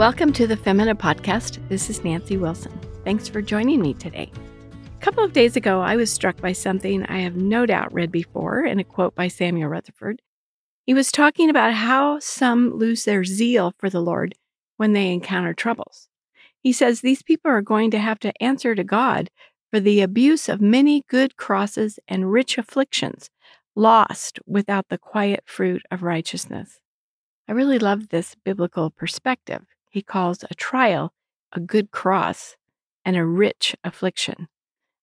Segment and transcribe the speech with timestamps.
[0.00, 1.58] Welcome to the Femina Podcast.
[1.68, 2.72] This is Nancy Wilson.
[3.04, 4.32] Thanks for joining me today.
[4.96, 8.10] A couple of days ago, I was struck by something I have no doubt read
[8.10, 10.22] before in a quote by Samuel Rutherford.
[10.86, 14.34] He was talking about how some lose their zeal for the Lord
[14.78, 16.08] when they encounter troubles.
[16.62, 19.28] He says these people are going to have to answer to God
[19.70, 23.28] for the abuse of many good crosses and rich afflictions
[23.76, 26.80] lost without the quiet fruit of righteousness.
[27.46, 31.12] I really love this biblical perspective he calls a trial
[31.52, 32.56] a good cross
[33.04, 34.48] and a rich affliction.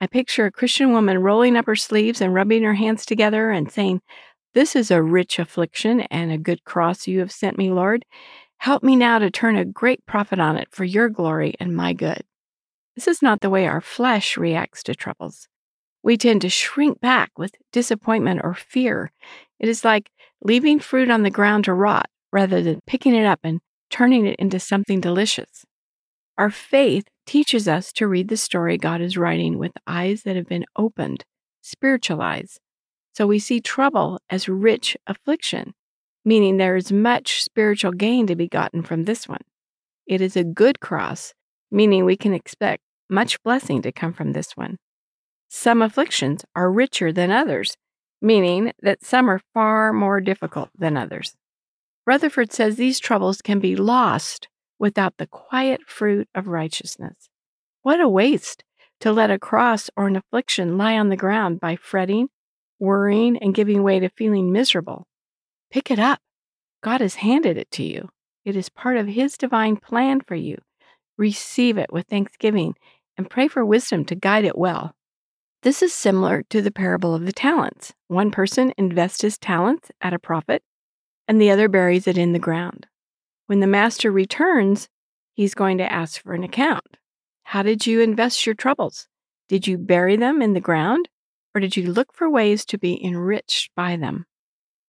[0.00, 3.70] I picture a Christian woman rolling up her sleeves and rubbing her hands together and
[3.70, 4.00] saying,
[4.54, 8.06] This is a rich affliction and a good cross you have sent me, Lord.
[8.58, 11.92] Help me now to turn a great profit on it for your glory and my
[11.92, 12.22] good.
[12.94, 15.48] This is not the way our flesh reacts to troubles.
[16.02, 19.12] We tend to shrink back with disappointment or fear.
[19.58, 20.10] It is like
[20.42, 24.36] leaving fruit on the ground to rot rather than picking it up and turning it
[24.38, 25.64] into something delicious.
[26.38, 30.48] Our faith teaches us to read the story God is writing with eyes that have
[30.48, 31.24] been opened,
[31.60, 32.58] spiritual eyes.
[33.12, 35.74] So we see trouble as rich affliction,
[36.24, 39.42] meaning there is much spiritual gain to be gotten from this one.
[40.06, 41.34] It is a good cross,
[41.70, 44.78] meaning we can expect much blessing to come from this one.
[45.48, 47.76] Some afflictions are richer than others,
[48.22, 51.34] meaning that some are far more difficult than others.
[52.06, 54.48] Rutherford says these troubles can be lost
[54.78, 57.28] without the quiet fruit of righteousness.
[57.82, 58.64] What a waste
[59.00, 62.28] to let a cross or an affliction lie on the ground by fretting,
[62.78, 65.06] worrying, and giving way to feeling miserable.
[65.70, 66.20] Pick it up.
[66.82, 68.08] God has handed it to you.
[68.44, 70.56] It is part of His divine plan for you.
[71.18, 72.74] Receive it with thanksgiving
[73.16, 74.94] and pray for wisdom to guide it well.
[75.62, 77.92] This is similar to the parable of the talents.
[78.08, 80.62] One person invests his talents at a profit
[81.30, 82.88] and the other buries it in the ground.
[83.46, 84.88] When the master returns,
[85.32, 86.96] he's going to ask for an account.
[87.44, 89.06] How did you invest your troubles?
[89.48, 91.08] Did you bury them in the ground,
[91.54, 94.26] or did you look for ways to be enriched by them?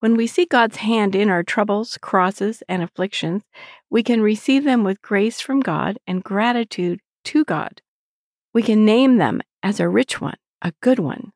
[0.00, 3.42] When we see God's hand in our troubles, crosses, and afflictions,
[3.88, 7.80] we can receive them with grace from God and gratitude to God.
[8.52, 11.32] We can name them as a rich one, a good one.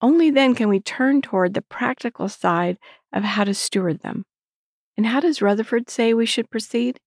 [0.00, 2.78] Only then can we turn toward the practical side
[3.12, 4.24] of how to steward them.
[4.96, 7.00] And how does Rutherford say we should proceed?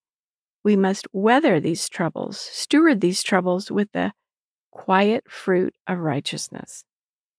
[0.64, 4.14] We must weather these troubles, steward these troubles with the
[4.72, 6.84] quiet fruit of righteousness.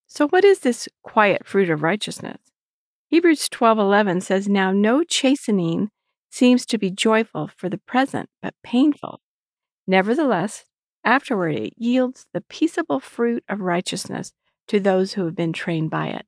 [0.06, 2.38] So what is this quiet fruit of righteousness?
[3.08, 5.90] Hebrews 12:11 says now no chastening
[6.30, 9.20] seems to be joyful for the present but painful.
[9.86, 10.64] Nevertheless,
[11.04, 14.32] afterward it yields the peaceable fruit of righteousness
[14.68, 16.26] to those who have been trained by it.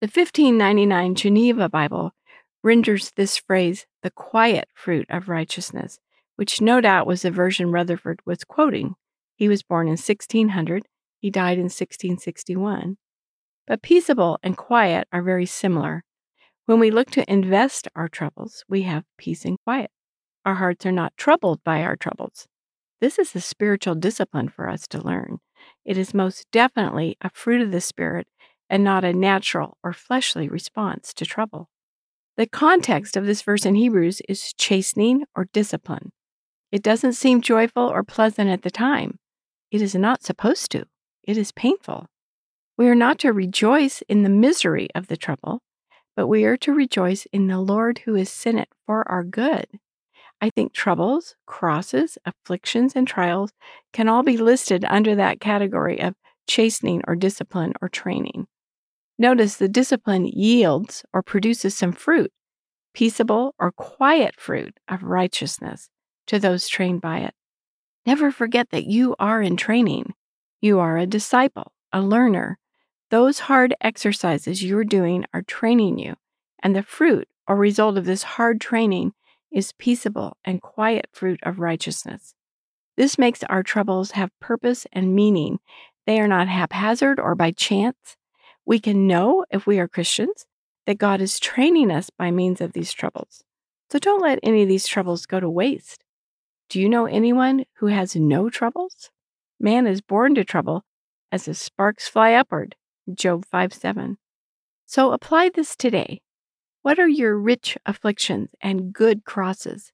[0.00, 2.12] The 1599 Geneva Bible
[2.62, 5.98] renders this phrase the quiet fruit of righteousness,
[6.36, 8.94] which no doubt was the version Rutherford was quoting.
[9.36, 10.84] He was born in 1600,
[11.18, 12.96] he died in 1661.
[13.66, 16.04] But peaceable and quiet are very similar.
[16.66, 19.90] When we look to invest our troubles, we have peace and quiet.
[20.44, 22.46] Our hearts are not troubled by our troubles.
[23.00, 25.38] This is a spiritual discipline for us to learn.
[25.84, 28.26] It is most definitely a fruit of the Spirit
[28.70, 31.68] and not a natural or fleshly response to trouble.
[32.36, 36.12] The context of this verse in Hebrews is chastening or discipline.
[36.72, 39.18] It doesn't seem joyful or pleasant at the time.
[39.70, 40.86] It is not supposed to.
[41.22, 42.06] It is painful.
[42.76, 45.62] We are not to rejoice in the misery of the trouble,
[46.16, 49.66] but we are to rejoice in the Lord who has sent it for our good.
[50.44, 53.50] I think troubles, crosses, afflictions, and trials
[53.94, 56.16] can all be listed under that category of
[56.46, 58.46] chastening or discipline or training.
[59.18, 62.30] Notice the discipline yields or produces some fruit,
[62.92, 65.88] peaceable or quiet fruit of righteousness
[66.26, 67.32] to those trained by it.
[68.04, 70.12] Never forget that you are in training.
[70.60, 72.58] You are a disciple, a learner.
[73.08, 76.16] Those hard exercises you're doing are training you,
[76.62, 79.14] and the fruit or result of this hard training
[79.54, 82.34] is peaceable and quiet fruit of righteousness.
[82.96, 85.60] This makes our troubles have purpose and meaning.
[86.06, 88.16] They are not haphazard or by chance.
[88.66, 90.46] We can know, if we are Christians,
[90.86, 93.42] that God is training us by means of these troubles.
[93.90, 96.02] So don't let any of these troubles go to waste.
[96.68, 99.10] Do you know anyone who has no troubles?
[99.60, 100.84] Man is born to trouble
[101.30, 102.74] as the sparks fly upward.
[103.12, 104.18] Job 5 7.
[104.86, 106.20] So apply this today.
[106.84, 109.90] What are your rich afflictions and good crosses?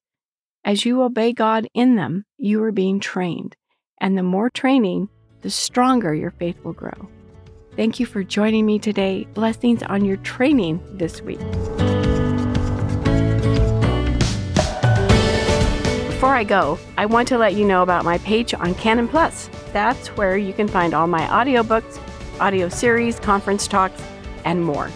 [0.65, 3.55] As you obey God in them, you are being trained,
[4.01, 5.07] and the more training,
[5.39, 7.07] the stronger your faith will grow.
[7.77, 9.25] Thank you for joining me today.
[9.33, 11.39] Blessings on your training this week.
[16.09, 19.49] Before I go, I want to let you know about my page on Canon Plus.
[19.71, 22.01] That's where you can find all my audiobooks,
[22.41, 24.03] audio series, conference talks,
[24.43, 24.91] and more.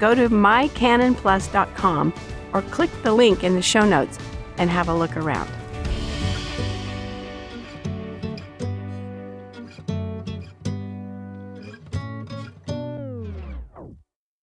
[0.00, 2.14] Go to mycanonplus.com
[2.52, 4.18] or click the link in the show notes
[4.56, 5.48] and have a look around.